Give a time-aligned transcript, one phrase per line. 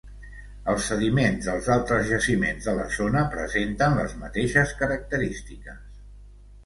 [0.71, 5.85] Els sediments dels altres jaciments de la zona presenten les mateixes característiques.